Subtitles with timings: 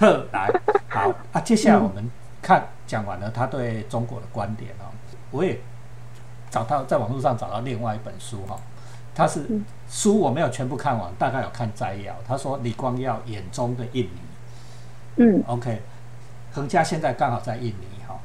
[0.00, 0.50] 呵， 来，
[0.88, 2.10] 好啊，接下来我们
[2.40, 4.88] 看讲完了他对中国的观点哦，
[5.30, 5.60] 我也
[6.48, 8.58] 找到在网络上找到另外一本书哈，
[9.14, 9.46] 他是
[9.90, 12.14] 书我没有全部看完，大概有看摘要。
[12.26, 14.20] 他说李光耀眼中的印尼，
[15.16, 15.82] 嗯，OK，
[16.50, 18.18] 恒家现在刚好在印尼哈，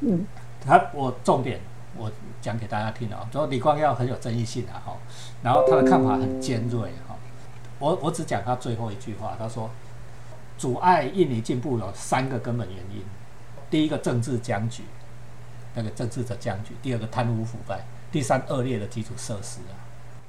[0.00, 0.26] 嗯，
[0.60, 1.58] 他我重点
[1.96, 2.12] 我
[2.42, 4.94] 讲给大家听啊，说李光耀很有争议性啊哈，
[5.42, 7.16] 然后他的看法很尖锐哈，
[7.78, 9.70] 我我只讲他最后一句话，他说。
[10.58, 13.02] 阻碍印尼进步有三个根本原因：
[13.70, 14.82] 第一个政治僵局，
[15.74, 17.76] 那个政治的僵局；第二个贪污腐败；
[18.10, 19.76] 第三恶劣的基础设施啊。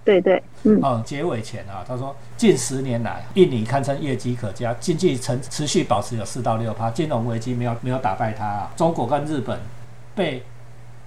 [0.04, 0.80] 对对，嗯。
[0.82, 8.72] 哦，结尾前啊，他说近十年来，印尼堪称业绩可嘉，经济呈持续保持有四到六趴，金融危机没有没有打败它啊。
[8.76, 9.60] 中国跟日本
[10.16, 10.44] 被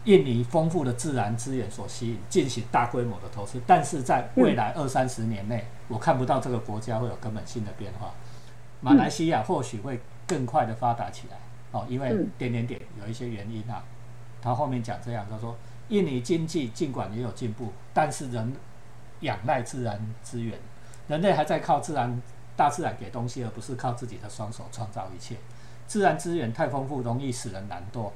[0.04, 8.12] 印尼丰富的自然资源所吸引，进行大规模的投资，但是在未来二三十年内，我看不到这个国家会有根本性的变化。
[8.80, 11.36] 马来西亚或许会更快的发达起来
[11.72, 12.08] 哦，因为
[12.38, 13.84] 点点点有一些原因啊。
[14.42, 15.56] 他后面讲这样，他说
[15.88, 18.54] 印尼经济尽管也有进步，但是人
[19.20, 20.58] 仰赖自然资源，
[21.08, 22.20] 人类还在靠自然
[22.56, 25.36] 大自然给东西，而不是靠自己的双手创造一切。
[25.86, 28.10] 自然资源太丰富，容易使人懒惰。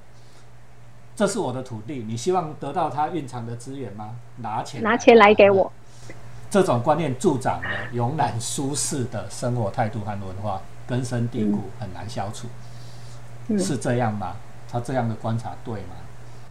[1.17, 4.17] 这是我的土地，你希望得到它蕴藏的资源吗？
[4.39, 5.71] 拿钱拿钱来给我。
[6.55, 12.47] 这种观念助长了慵懒舒适的生活态度和文化，根深蒂固，很难消除，
[13.59, 14.37] 是这样吗？
[14.71, 15.97] 他这样的观察对吗？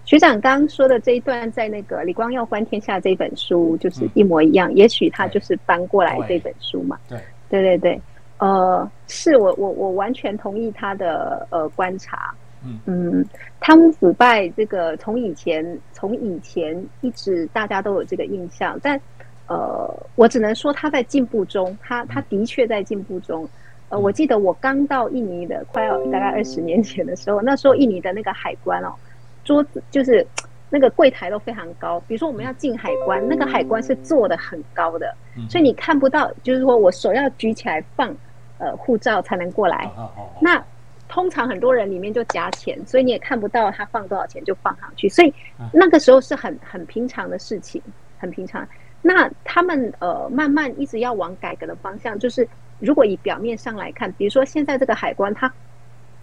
[0.04, 7.00] 学长刚刚说的这一段，在那个《李光耀观天下》这本书就是一模一样，也许他就是搬过来这本书嘛。
[7.08, 8.02] 对对对对，
[8.40, 12.36] 呃，是我我我完全同意他的呃观察。
[12.66, 13.26] 嗯嗯，
[13.62, 19.00] 贪污腐败这个从以前从以前一直大家都有这个印象，但。
[19.48, 23.48] 呃，我只能说他在进步中，他他的确在进步中。
[23.90, 28.94] 呃，我记得我刚到印尼的，快要大概二十年前的时候，那时候印尼的那个海关哦，
[29.44, 30.26] 桌子就是
[30.70, 32.00] 那个柜台都非常高。
[32.08, 35.14] 比如说我们要进海关，那个海关是做的很高的，
[35.48, 38.16] 所以你看不到，就是说我手要举起来放
[38.58, 39.92] 呃护照才能过来。
[40.40, 40.64] 那
[41.08, 45.08] 通常很多人里面就夹钱，所以你也看不到他放多少钱就放上去。
[45.08, 45.32] 所以
[45.72, 47.80] 那个时候是很很平常的事情，
[48.18, 48.68] 很平常。
[49.06, 52.48] 那他们呃慢慢一直要往改革的方向，就是
[52.80, 55.54] 如果以表面上来看，比如说现在这个海关它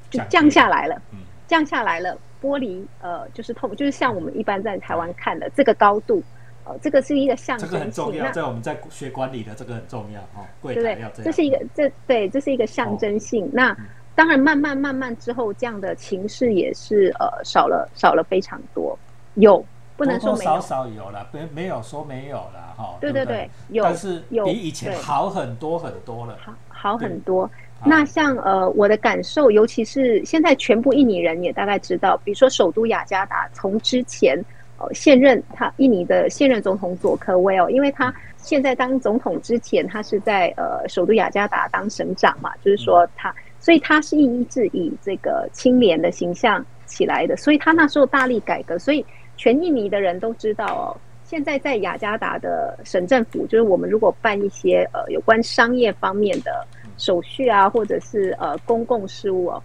[0.09, 1.01] 就降下来了，
[1.47, 6.23] 降下来了，玻璃呃就是透，就是像我们一般在台湾看的这个高度，
[6.65, 7.73] 呃这个是一个象征性。
[7.73, 13.47] 这个很重要，在我们在学管理的这个很重要哦，柜台要这这是一个这对，这是一个象征性。
[13.53, 13.77] 那
[14.15, 18.99] 当然慢慢慢慢之后，这样的情势也是呃少了少了非常多，
[19.35, 19.63] 有。
[20.01, 22.97] 不能说少少有了，没没有说没有了哈。
[23.03, 26.39] 对对对，有，但是比以前好很多很多了。
[26.43, 27.49] 好，好很多。
[27.85, 34.43] 那像呃，我的感受，尤其是现在全部印尼人也大概知道，比如说首都雅加达，从之前
[34.79, 49.05] 呃现任他印尼的现任总统佐科威哦，因为他现在当总统之前，他是在呃首都雅加达当省长嘛，就是说他，所以他是一直以这个清廉的形象起来的，所以他那时候大力改革，所以。
[49.41, 50.85] 全印尼的人都知道哦，
[51.25, 56.67] 现在在雅加达的省政府，就是我们如果办一些呃有关商业方面的
[56.99, 59.63] 手续啊，或者是呃公共事务哦，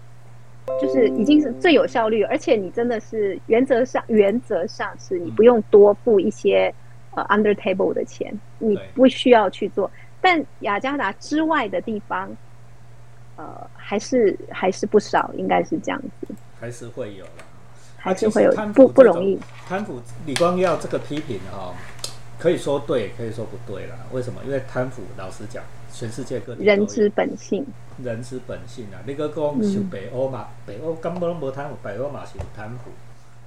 [0.82, 6.74] 就是已经是最有效率，而且你真的是原则上原则上是你不用多付一些
[7.14, 9.92] 呃 under table 的钱，你不需要去做。
[10.22, 12.34] 但雅加达之外的地方，
[13.36, 17.44] 呃，还是还是不少，应该是这样子，还是会有了。
[18.06, 19.40] 还是会有不不容易。
[19.68, 21.74] 贪腐李光耀这个批评哈，
[22.38, 23.96] 可以说对，可以说不对了。
[24.12, 24.40] 为什么？
[24.46, 27.66] 因为贪腐，老实讲，全世界各地人之本性，
[28.04, 29.02] 人之本性啊。
[29.08, 32.92] 你个讲是北欧嘛，北欧根本都无贪腐，北欧嘛是有贪腐，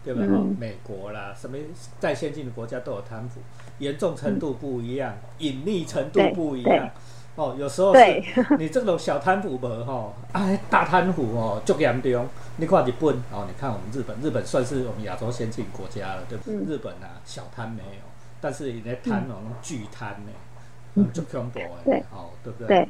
[0.04, 0.22] 对吧？
[0.22, 1.56] 哈，美国啦，什么
[2.00, 3.40] 再先进的国家都有贪腐，
[3.78, 6.90] 严重程度不一样，隐匿程度不一样。
[7.38, 8.00] 哦，有时候是
[8.58, 12.26] 你这种小贪腐无吼，哎，大贪腐哦，就严重。
[12.56, 16.50] 你看日本哦，你看我们日本，日本算是我们亚洲先进国家了，对不？
[16.68, 18.02] 日本啊，小贪没有，
[18.40, 22.66] 但是你在贪那种巨贪呢，就恐怖诶，哦，对不对？
[22.66, 22.88] 对。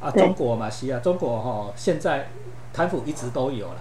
[0.00, 2.26] 啊，中国嘛是啊，中国哈现在
[2.72, 3.76] 贪腐一直都有啦。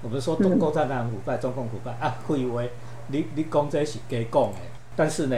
[0.00, 2.70] 我们说中共在那腐败，中共腐败啊，可以为
[3.08, 4.58] 你你讲这是假讲的，
[4.96, 5.36] 但是呢，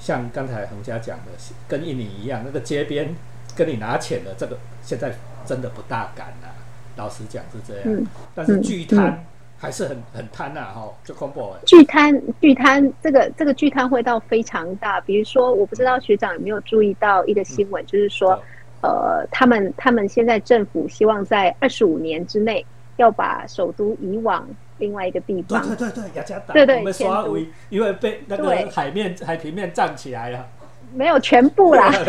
[0.00, 1.30] 像刚才洪家讲的，
[1.68, 3.14] 跟印尼一样，那个街边。
[3.60, 5.12] 跟你拿钱的这个，现在
[5.44, 6.48] 真的不大敢了。
[6.96, 8.02] 老实讲是这样，
[8.34, 9.22] 但是巨贪
[9.58, 11.60] 还是很很贪呐，哈，就恐怖哎。
[11.66, 14.98] 巨贪，巨贪，这个这个巨贪会到非常大。
[15.02, 18.32] 比如说，我不知道学长有没有注意到一个新闻，就是说，
[18.80, 22.64] 呃，他们他们现在政府希望在二十五年之内
[22.96, 24.48] 要把首都移往
[24.78, 25.60] 另外一个地方。
[25.66, 26.54] 对对对，雅加达。
[26.54, 30.48] 对对，我们刷为因为被那个海面海平面涨起来了。
[30.94, 31.90] 没有全部啦，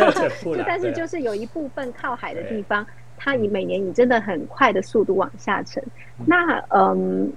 [0.44, 2.86] 就 但是就是有一部分靠海的地方，
[3.18, 5.83] 它以每年以真的很快的速度往下沉。
[6.25, 7.31] 那嗯，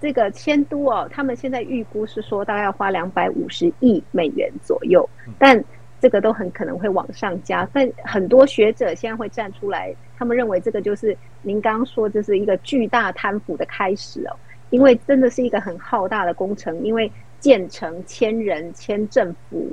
[0.00, 5.08] 这个迁都哦，他们现在预估是说大概要花两百五十亿美元左右，
[5.38, 5.62] 但
[6.00, 7.68] 这个都很可能会往上加。
[7.72, 14.36] 但很多学者现在会站出来，他们认为这个就是您刚刚说这是一个巨大贪腐的开始哦，
[14.70, 19.70] 因为真的是一个很浩大的工程，因为建成、迁人、迁政府。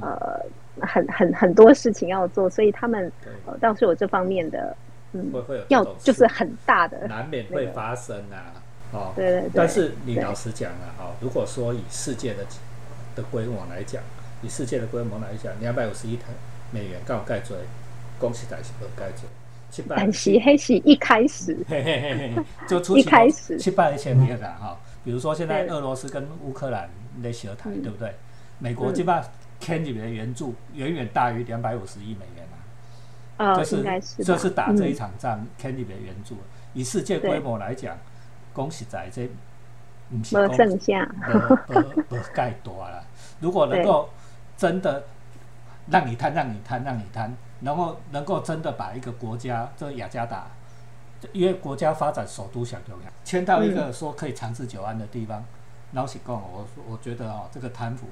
[0.00, 0.40] 呃，
[0.86, 3.10] 很很很多事情要做，所以他们
[3.46, 4.76] 呃倒是有这方面的，
[5.12, 8.52] 嗯，会会有要就是很大的，难免会发生啊，
[8.92, 9.50] 哦，对对对。
[9.54, 12.44] 但是你老实讲啊，哦，如果说以世界的
[13.16, 14.02] 的规模来讲，
[14.42, 16.24] 以世界的规模来讲，两百五十亿台
[16.70, 17.54] 美元刚好盖住，
[18.18, 19.22] 恭喜大家都盖住。
[19.88, 21.54] 但是黑是一开始，
[22.66, 23.58] 就出一开始。
[23.58, 26.88] 七百一千亿的哈，比如说现在俄罗斯跟乌克兰
[27.22, 28.14] 在协台，对不对？
[28.58, 29.30] 美国基本上。
[29.60, 32.46] 天里面的援助远远大于两百五十亿美元
[33.36, 33.54] 啊！
[33.56, 33.84] 这是
[34.24, 36.36] 这是打这一场仗，天里面的援助
[36.74, 37.96] 以世界规模来讲，
[38.52, 39.30] 恭喜在这
[40.08, 41.06] 没剩下，
[41.66, 43.04] 不不不盖多了。
[43.40, 44.10] 如果能够
[44.56, 45.04] 真的
[45.88, 50.46] 让你贪，让你贪，让你贪，然后能够真的把一个国家，这雅加达，
[51.32, 55.44] 因为国家发展首都想重要，迁到一个说可以长治久安的地方，
[55.92, 58.06] 老实讲，我我觉得哦，这个贪腐。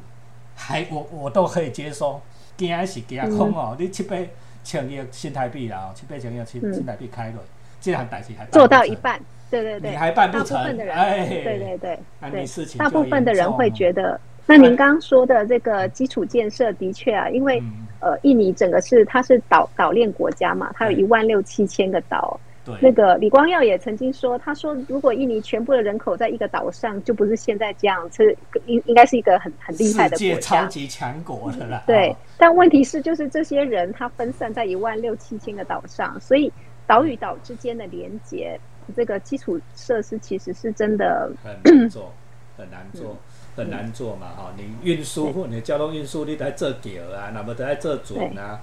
[0.56, 2.20] 还我我都可以接受，
[2.56, 3.76] 惊是惊空哦！
[3.78, 4.16] 你七八
[4.64, 7.34] 千亿新台币啦，七八千亿新新台币开了，
[7.80, 9.20] 这样代志还做到一半，
[9.50, 10.58] 对对对，你还办不成？
[10.58, 11.98] 哎，对对对，
[12.30, 17.62] 对，事情大部分的人会觉得，那您刚刚说的这个基础建设的确啊，因为
[18.00, 22.40] 呃，印尼整个是它是岛岛链国家嘛，它有一万六七千个岛。
[22.80, 28.36] 那个李光耀也曾经说，他说如果印尼全部的人口在一个岛上，就不是现在这样，是
[28.66, 31.82] 应应该是一个很很厉害的国家，超级强国的啦。
[31.86, 36.52] 对，但问题是，就是这些人他分散在一万六七千个岛上，所以
[36.86, 38.58] 岛与岛之间的连接，
[38.96, 42.12] 这个基础设施其实是真的很难做，
[42.56, 43.16] 很难做，
[43.54, 44.28] 很难做嘛！
[44.36, 48.60] 哈，你运输，你交通运输，你在这点啊，那么在这准啊，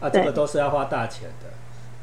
[0.00, 1.48] 啊，这个都是要花大钱的。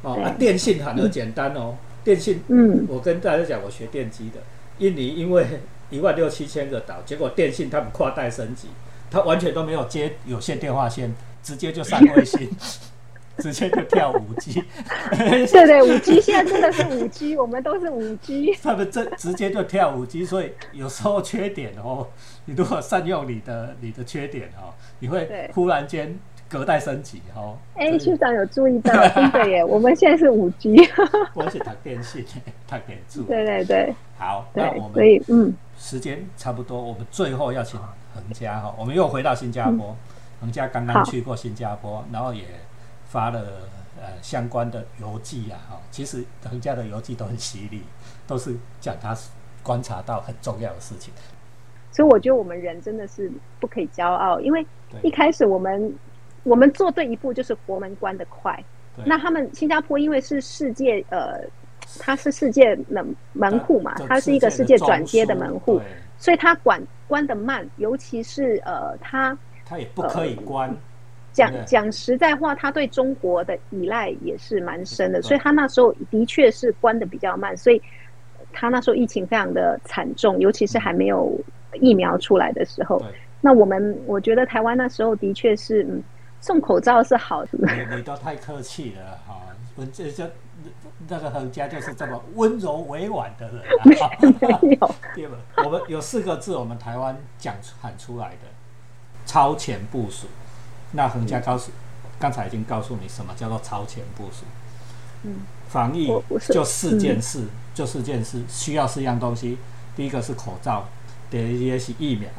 [0.02, 4.40] 哦，啊，电信很简单哦，电信，嗯，我跟大家讲，我学电机的，
[4.78, 5.44] 印尼因为
[5.90, 8.68] 一万六七千个岛，结果电信他们跨代升级，
[9.10, 11.12] 他完全都没有接有线电话线，
[11.42, 12.48] 直接就上卫星，
[13.38, 14.62] 直接就跳五 G，
[15.18, 22.06] 对对，五 G 现在真的是五 G， 我们都是五 G，他们这直接就跳五 G，所以有时候缺点哦，
[22.44, 26.16] 你如果善用你的你的缺点哦，你会忽然间。
[26.48, 29.62] 隔代升级哈，哎，区长有注意到， 真的耶！
[29.62, 30.76] 我们现在是五 G，
[31.34, 32.24] 我是台电信，
[32.66, 33.22] 台电住。
[33.24, 37.78] 对对对，好，那我们所以嗯，时间差不多，我们最后要请
[38.14, 39.94] 恒家哈，我们又回到新加坡，
[40.40, 42.44] 恒家刚刚去过新加坡，然后也
[43.04, 43.40] 发了
[44.00, 47.82] 呃相关的游记啊哈，其实恒家的游记都很犀利，
[48.26, 49.14] 都是讲他
[49.62, 51.12] 观察到很重要的事情。
[51.92, 53.30] 所以我觉得我们人真的是
[53.60, 54.66] 不可以骄傲，因为
[55.02, 55.94] 一开始我们。
[56.48, 58.64] 我们做对一步就是国门关的快，
[59.04, 61.40] 那他们新加坡因为是世界呃，
[62.00, 65.80] 它是世界门门户嘛，它是一个世界转接的门户，
[66.16, 70.74] 所以它管关的慢，尤其是呃，它它也不可以关。
[71.32, 77.80] 讲讲实在话，他对中国的依赖也是蛮深的，所以他那时候的确是关的比较慢，所以
[78.52, 81.38] 他那时候疫情非常的惨重，尤其是还没有
[81.74, 83.00] 疫苗出来的时候。
[83.40, 86.02] 那我们我觉得台湾那时候的确是嗯。
[86.40, 89.42] 送口罩是好的，你你都太客气了哈！
[89.76, 90.30] 文这这
[91.08, 93.96] 那个恒家就是这么温柔委婉的人，没
[94.80, 95.36] 有 对吧？
[95.64, 98.48] 我们有四个字，我们台湾讲喊出来的
[99.26, 100.26] 超前部署。
[100.92, 101.70] 那恒家告诉
[102.18, 104.44] 刚才已经告诉你什么叫做超前部署？
[105.24, 106.08] 嗯，防疫
[106.48, 109.58] 就四件事，就四件事，需要四样东西。
[109.94, 110.88] 第一个是口罩，
[111.30, 112.30] 第二个是疫苗，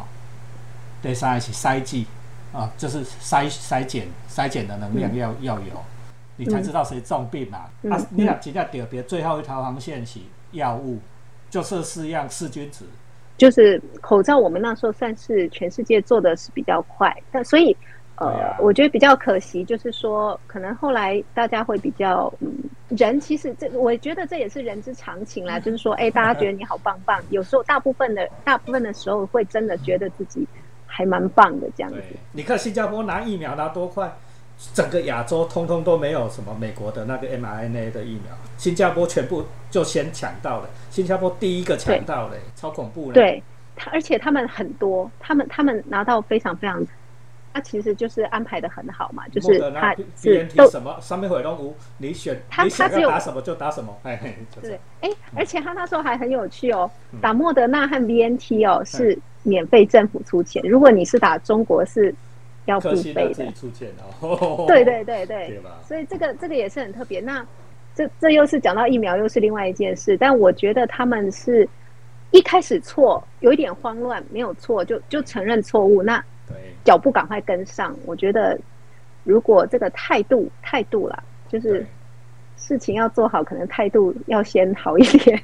[1.02, 2.08] 第三个是筛剂。
[2.52, 5.84] 啊，就是筛筛检筛检的能量要要有，
[6.36, 7.60] 你才知道谁重病嘛。
[7.90, 10.20] 啊，你俩请假特别，最后一条航线是
[10.52, 10.98] 药物，
[11.50, 12.86] 就是四样四君子。
[13.38, 17.76] 就是口罩，我们那时候算是全世界做的是比较快，但所以
[18.16, 22.52] 呃，我觉得比较可惜，就是说可能后来大家会比较嗯，
[22.90, 30.46] 人其实这我觉得这也是人之常情啦，就是说哎，大家觉得你好棒棒，有时候大部分的大部分的时候会真的觉得自己。
[30.90, 32.02] 还蛮棒的，这样子。
[32.32, 34.12] 你看新加坡拿疫苗拿多快，
[34.74, 43.14] 整个亚洲通通都没有什么美国的那个 mRNA 的疫苗，新加坡全部就先抢到了，新加坡第一个抢到了，超恐怖的。
[43.14, 43.42] 对，
[43.76, 46.86] 他而且他们很多，他们他们拿到非常非常。
[47.52, 62.14] 他其实就是安排的很好嘛，就是他是都什么上面会都无，你选他他只有打什么就打什么，哎，对，哎，而且他那时候还很有趣哦，打莫德纳和 BNT 哦是免费政府出钱，如果你是打中国是
[62.66, 63.90] 要付费的，出钱
[64.22, 67.20] 哦， 对对对对， 所以这个这个也是很特别。
[67.20, 67.46] 那
[67.96, 71.68] 这这又是讲到疫苗，又是另外一件事，但我觉得他们是
[72.32, 76.24] 一开始错，有一点慌乱，没有错就就承认错误，那。
[76.84, 78.58] 脚步赶快跟上，我觉得
[79.24, 81.86] 如果这个态度态度啦，就是
[82.58, 85.40] 事情要做好，可能态度要先好一点。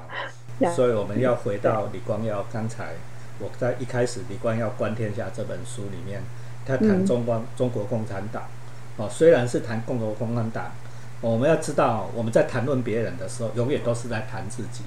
[0.74, 2.94] 所以我们要回到李光耀刚才
[3.38, 6.22] 我在一开始李光耀观天下这本书里面，
[6.66, 8.44] 他谈中国中国共产党
[8.96, 10.72] 哦，虽然是谈共和共产党，
[11.20, 14.82] 我们要知道我们在谈论别人的时候，永远都是在谈自己。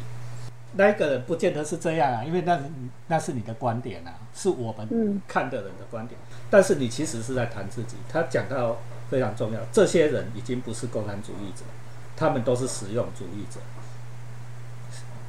[0.73, 2.59] 那一个人不见得是这样啊，因为那
[3.07, 6.19] 那是你的观点啊，是我们看的人的观点。
[6.49, 7.97] 但是你其实是在谈自己。
[8.09, 8.77] 他讲到
[9.09, 11.63] 非常重要，这些人已经不是共产主义者，
[12.15, 13.59] 他们都是实用主义者。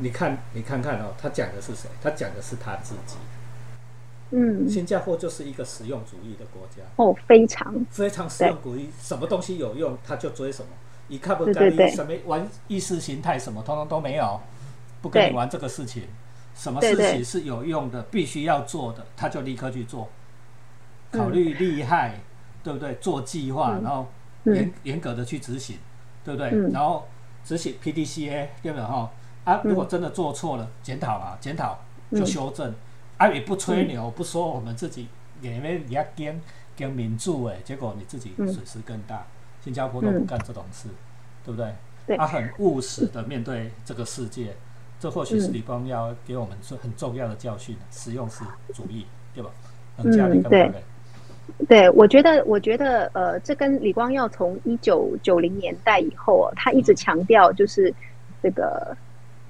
[0.02, 1.88] 你看，你看看哦，他讲的是谁？
[2.02, 3.16] 他讲的是他自己。
[4.30, 6.82] 嗯，新加坡就是一个实用主义的国家。
[6.96, 10.68] 哦，非常非常实用主义，什么东西有用他就追什么，
[11.08, 14.40] 一看不干意什么玩意识形态什么，通通都没有。
[15.00, 16.04] 不跟你玩这个事情，
[16.54, 20.08] 什么事情是有用的，必须要做的，他就立刻去做，
[21.10, 22.20] 考虑利害，
[22.62, 22.94] 对不对？
[22.94, 24.06] 做计划，然后
[24.44, 25.76] 严严格的去执行，
[26.24, 26.50] 对不对？
[26.70, 27.06] 然后
[27.44, 28.86] 执行 P D C A，对不对？
[28.86, 29.10] 哈
[29.44, 31.78] 啊，如果真的做错了，检讨啊，检讨
[32.12, 32.74] 就修正，
[33.16, 35.08] 啊也不吹牛，不说我们自己
[35.40, 36.40] 因为你要跟
[36.76, 39.26] 跟民主哎，结果你自己损失更大。
[39.62, 40.88] 新加坡都不干这种事，
[41.44, 42.16] 对不对？
[42.16, 44.54] 他很务实的面对这个世界。
[44.98, 49.50] 这或许是李光耀给我们是很重要的教训，实用是主义，对吧？
[49.98, 50.72] 嗯，对，
[51.68, 57.92] 对，我觉得，我觉得，呃，这跟李光耀从一九九零年代以后，他一直强调，就是
[58.42, 58.96] 这个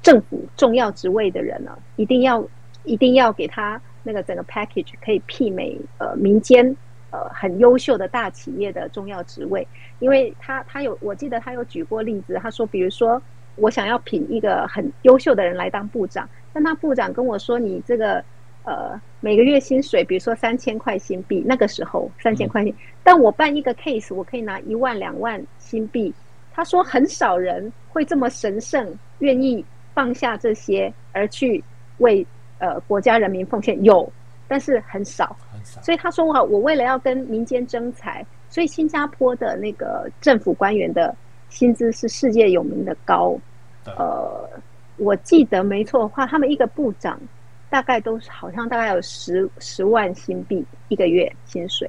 [0.02, 2.44] 政府重要职位的人呢，一定要
[2.84, 6.76] 一定要给他那个整个 package 可以媲美呃民间
[7.10, 9.66] 呃很优秀的大企业的重要职位，
[10.00, 13.22] 因为他他有，我记得他有举过例子，他说，比如说。
[13.56, 18.24] 我想要聘一个很优秀的人来当部长，但他部长跟我说：“你这个
[18.64, 26.14] 呃每个月薪水，比如说三千块新币，那个时候三千块钱，但我办一个 case，我可以拿一万两万新币。”
[26.50, 29.62] 他说：“很少人会这么神圣，愿意
[29.94, 31.62] 放下这些而去
[31.98, 32.26] 为
[32.58, 34.10] 呃国家人民奉献，有，
[34.48, 35.36] 但是很少。
[35.62, 41.14] 所以他说：‘我我为了要跟民间争财，所以新加坡的那个政府官员的。’”
[41.52, 43.38] 薪资是世界有名的高，
[43.84, 44.48] 呃，
[44.96, 47.20] 我记得没错的话，他们一个部长
[47.68, 51.86] 大概都是好像大概有十十万新币一个月薪水，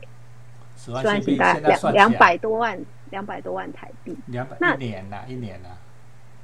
[0.75, 2.77] 十万新币大概两两百多万，
[3.09, 5.17] 两百多万台币，两百那一年呢？
[5.29, 5.69] 一年呢？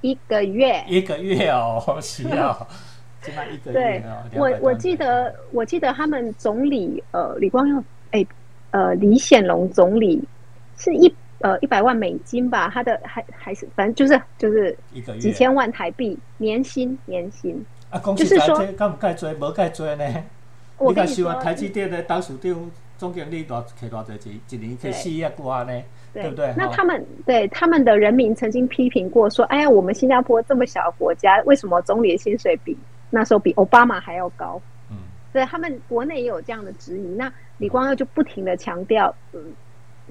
[0.01, 0.83] 一个月？
[0.87, 2.67] 一个月哦，需要
[3.21, 4.23] 起码一个月哦。
[4.33, 8.25] 我我记得我记得他们总理呃李光耀哎
[8.71, 10.23] 呃李显龙总理
[10.77, 11.13] 是一。
[11.41, 14.77] 呃，一百万美金吧，他的还还是反正就是就是
[15.21, 18.57] 几千万台币年薪年薪啊，就是说，
[18.99, 20.03] 该追，无该追呢？
[20.77, 24.39] 我跟你说台积电的当属长总经理多开多少钱？
[24.49, 25.81] 一年可以四亿多呢？
[26.13, 26.53] 对不对？
[26.57, 32.77] 那他们对他们的人民曾经批评过说：“哎呀，我们新加坡这么小的国家，为什么总理的薪水比
[33.09, 34.97] 那时候比奥巴马还要高？”嗯，
[35.31, 37.07] 对他们国内也有这样的质疑。
[37.15, 39.41] 那李光耀就不停的强调，嗯。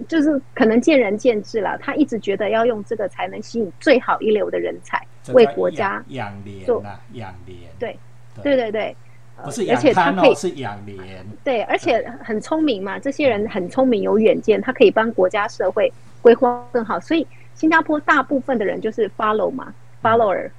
[0.06, 1.76] 就是可能见仁见智了。
[1.78, 7.58] 他一直觉得要用这个才能吸引最好一流的人才，为国家养廉啊，养廉。
[7.80, 7.98] 对，
[8.40, 8.96] 对对对，
[9.44, 11.24] 不是养他可以是养廉。
[11.44, 16.98] 对，而且很聪明嘛，这些人很聪明，有远见，他可以帮国家社会规划更好。
[17.00, 20.50] 所以新加坡大部分的人就是 follow 嘛，follower，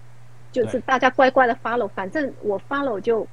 [0.52, 3.28] 就是大家乖乖的 follow，反正我 follow 就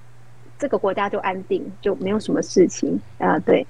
[0.58, 3.66] 这个国家就安定，就没有什么事情啊，对。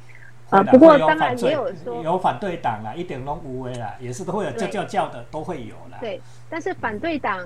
[0.49, 5.99] 啊，不过当然也有说有反对党啦，一点都无为啦，也是都会有叫叫叫的，都会有啦。
[6.01, 7.45] 对，但是反对党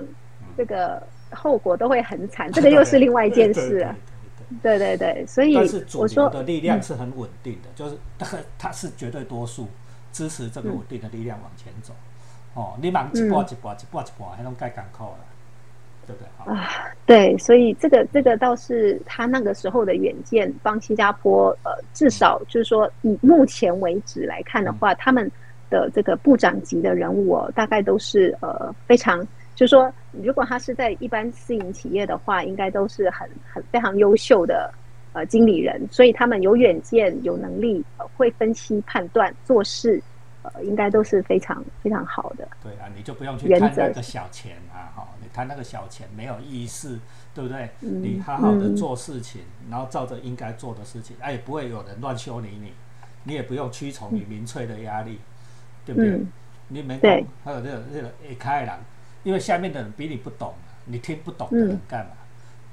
[0.55, 3.95] 这个后果都会很惨， 这个又是另外一件事啊。
[4.61, 5.55] 对对对，所以
[5.93, 9.67] 我说的力量是很稳定的，就是他他是绝对多数
[10.11, 11.93] 支持这个稳定的力量往前走。
[12.53, 15.25] 哦，你忙一步一步一步一步，还能盖港口了。
[16.07, 16.53] 对不对？
[16.53, 16.67] 啊，
[17.05, 25.31] 对，所以这个这个倒是他那个时候的远见，帮新加坡呃，至少就是说以目前为止来看的话，他们
[25.69, 29.21] 的这个部长级的人物哦，大概都是呃非常，
[29.55, 34.73] 就是说如果他是在一般私营企业的话，应该都是很很非常优秀的
[35.13, 37.83] 呃经理人，所以他们有远见、有能力，
[38.15, 40.01] 会分析判断做事。
[40.43, 42.47] 呃，应该都是非常非常好的。
[42.63, 46.99] 对啊，你就不用去贪那个小钱啊，哈，你贪那个小钱没有意思，
[47.31, 47.69] 对不对？
[47.79, 52.73] 你好好的做事情，然后照着应该做的事情，哎，也不会有人乱修理你，
[53.23, 55.19] 你也不用屈从于民粹的压力，
[55.85, 56.19] 对不对？
[56.69, 58.79] 你没讲，还有这个这个一开朗，
[59.23, 60.53] 因为下面的人比你不懂，
[60.85, 62.11] 你听不懂的人干嘛？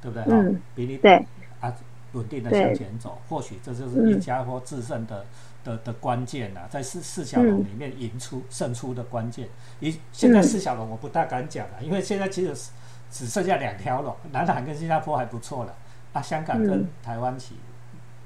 [0.00, 0.25] 对不对？
[0.28, 1.25] 嗯，比你对
[1.61, 1.75] 啊，
[2.12, 5.25] 稳定的向前走，或许这就是一家或制胜的。
[5.64, 9.49] 的的关键呐，在四四小龙里面赢出胜出的关键。
[9.81, 12.71] 一现在四小龙我不大敢讲了，因为现在其实
[13.11, 15.75] 只剩下两条龙，南海跟新加坡还不错了，
[16.12, 17.57] 啊，香港跟台湾起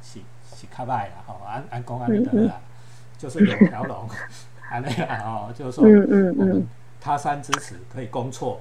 [0.03, 0.23] 起
[0.55, 2.61] 起开败了，哈，安安公安德啊，
[3.17, 4.07] 就是两条龙，
[4.71, 6.67] 安那个哦，就是说我们
[7.03, 8.61] 他山之石可以攻错，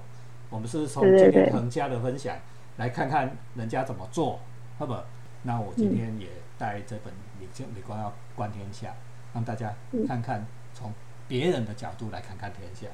[0.49, 2.35] 我们是从今天恒家的分享
[2.77, 4.39] 来看看人家怎么做，
[4.79, 4.95] 好不？
[5.43, 7.13] 那我今天也带这本。
[7.53, 8.93] 就美光要观天下，
[9.33, 9.73] 让大家
[10.07, 10.89] 看看从
[11.27, 12.87] 别人的角度来看看天下。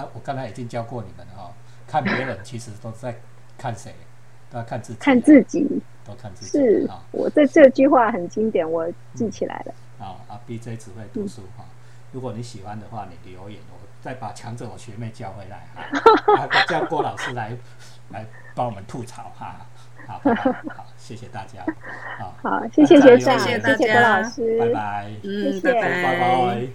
[0.00, 1.50] 啊，我刚才已经教过你们了哦，
[1.84, 3.16] 看别人其实都在
[3.58, 3.92] 看谁，
[4.50, 4.98] 都要看自己。
[5.00, 5.66] 看自己，
[6.04, 6.52] 都看自己。
[6.52, 9.74] 是啊，我这这句话很经典，我记起来了。
[9.98, 11.64] 啊啊，B J 只会读书哈。
[12.12, 17.56] 如果你喜欢的话，你留言，我再把强者我学妹叫回来哈， 叫郭老师来
[18.10, 19.56] 来帮我们吐槽哈。
[20.06, 20.20] 好，
[20.74, 21.64] 好，谢谢大家。
[22.18, 26.68] 好，好谢谢学长，谢谢郭老师，拜拜，嗯，拜拜，拜拜。